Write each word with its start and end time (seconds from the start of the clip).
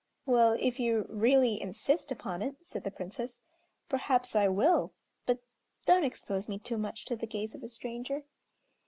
"Well, 0.25 0.57
if 0.59 0.79
you 0.79 1.05
really 1.09 1.61
insist 1.61 2.11
upon 2.11 2.41
it," 2.41 2.55
said 2.63 2.83
the 2.83 2.89
Princess, 2.89 3.37
"perhaps 3.87 4.35
I 4.35 4.47
will; 4.47 4.93
but 5.27 5.43
don't 5.85 6.03
expose 6.05 6.49
me 6.49 6.57
too 6.57 6.79
much 6.79 7.05
to 7.05 7.15
the 7.15 7.27
gaze 7.27 7.53
of 7.53 7.61
a 7.61 7.69
stranger." 7.69 8.23